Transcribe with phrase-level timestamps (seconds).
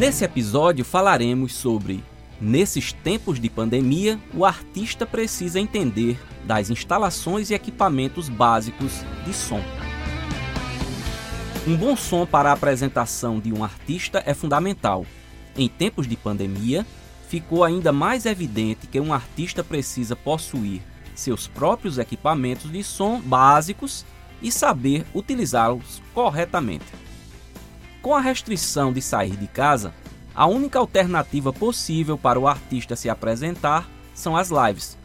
[0.00, 2.02] Nesse episódio falaremos sobre
[2.40, 9.60] Nesses tempos de pandemia, o artista precisa entender das instalações e equipamentos básicos de som.
[11.68, 15.04] Um bom som para a apresentação de um artista é fundamental.
[15.54, 16.86] Em tempos de pandemia,
[17.28, 20.80] ficou ainda mais evidente que um artista precisa possuir
[21.14, 24.06] seus próprios equipamentos de som básicos
[24.40, 27.09] e saber utilizá-los corretamente.
[28.02, 29.92] Com a restrição de sair de casa,
[30.34, 34.96] a única alternativa possível para o artista se apresentar são as lives.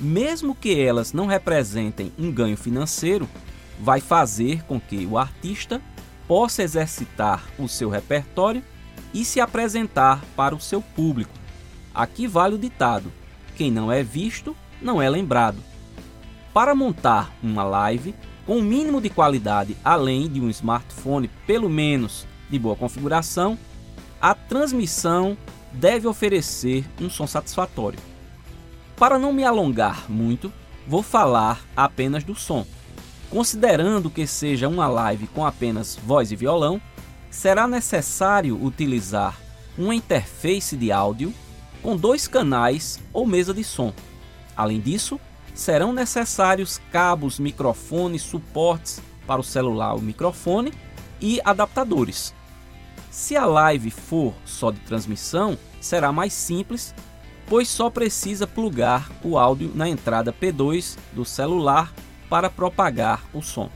[0.00, 3.28] Mesmo que elas não representem um ganho financeiro,
[3.78, 5.80] vai fazer com que o artista
[6.26, 8.62] possa exercitar o seu repertório
[9.14, 11.32] e se apresentar para o seu público.
[11.94, 13.12] Aqui vale o ditado:
[13.54, 15.58] quem não é visto não é lembrado.
[16.52, 22.26] Para montar uma live com um mínimo de qualidade, além de um smartphone pelo menos
[22.52, 23.58] de boa configuração,
[24.20, 25.36] a transmissão
[25.72, 27.98] deve oferecer um som satisfatório.
[28.96, 30.52] Para não me alongar muito,
[30.86, 32.64] vou falar apenas do som.
[33.30, 36.80] Considerando que seja uma live com apenas voz e violão,
[37.30, 39.40] será necessário utilizar
[39.76, 41.32] uma interface de áudio
[41.82, 43.94] com dois canais ou mesa de som.
[44.54, 45.18] Além disso,
[45.54, 50.72] serão necessários cabos, microfones, suportes para o celular, o microfone
[51.20, 52.34] e adaptadores.
[53.12, 56.94] Se a live for só de transmissão, será mais simples,
[57.46, 61.92] pois só precisa plugar o áudio na entrada P2 do celular
[62.30, 63.68] para propagar o som.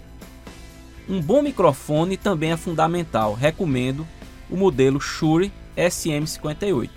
[1.07, 4.09] Um bom microfone também é fundamental, recomendo
[4.49, 6.89] o modelo Shure SM58.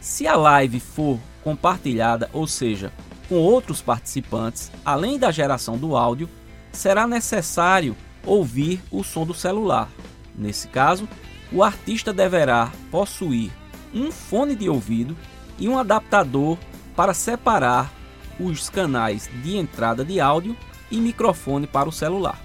[0.00, 2.90] Se a live for compartilhada, ou seja,
[3.28, 6.30] com outros participantes, além da geração do áudio,
[6.72, 9.90] será necessário ouvir o som do celular,
[10.38, 11.08] Nesse caso,
[11.52, 13.50] o artista deverá possuir
[13.92, 15.16] um fone de ouvido
[15.58, 16.56] e um adaptador
[16.94, 17.92] para separar
[18.38, 20.56] os canais de entrada de áudio
[20.90, 22.40] e microfone para o celular.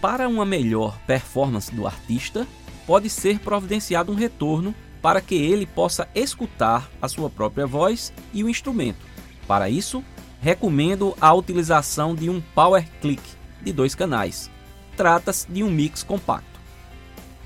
[0.00, 2.46] Para uma melhor performance do artista,
[2.84, 8.42] pode ser providenciado um retorno para que ele possa escutar a sua própria voz e
[8.42, 9.04] o instrumento.
[9.46, 10.02] Para isso,
[10.40, 13.22] recomendo a utilização de um Power Click
[13.62, 14.50] de dois canais.
[14.96, 16.51] Trata-se de um mix compacto.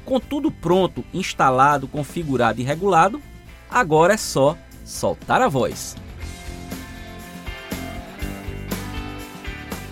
[0.06, 3.20] Com tudo pronto, instalado, configurado e regulado,
[3.68, 5.96] agora é só soltar a voz.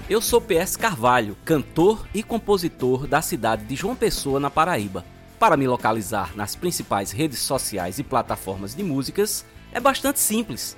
[0.08, 5.04] Eu sou PS Carvalho, cantor e compositor da cidade de João Pessoa, na Paraíba.
[5.36, 10.76] Para me localizar nas principais redes sociais e plataformas de músicas é bastante simples.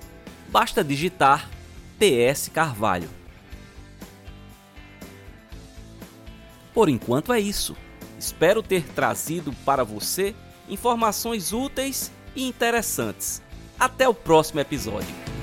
[0.48, 1.50] Basta digitar
[1.98, 3.10] PS Carvalho.
[6.72, 7.76] Por enquanto é isso.
[8.18, 10.34] Espero ter trazido para você
[10.68, 13.42] informações úteis e interessantes.
[13.78, 15.35] Até o próximo episódio.